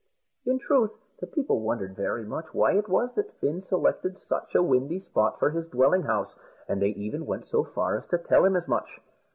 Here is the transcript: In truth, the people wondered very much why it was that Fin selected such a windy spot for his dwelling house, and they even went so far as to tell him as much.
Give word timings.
In 0.47 0.57
truth, 0.57 0.89
the 1.19 1.27
people 1.27 1.59
wondered 1.59 1.95
very 1.95 2.25
much 2.25 2.55
why 2.55 2.71
it 2.71 2.89
was 2.89 3.13
that 3.13 3.33
Fin 3.39 3.61
selected 3.61 4.17
such 4.17 4.55
a 4.55 4.63
windy 4.63 4.99
spot 4.99 5.37
for 5.37 5.51
his 5.51 5.67
dwelling 5.67 6.01
house, 6.01 6.33
and 6.67 6.81
they 6.81 6.89
even 6.89 7.27
went 7.27 7.45
so 7.45 7.63
far 7.63 7.95
as 7.97 8.07
to 8.07 8.17
tell 8.17 8.43
him 8.43 8.55
as 8.55 8.67
much. 8.67 8.99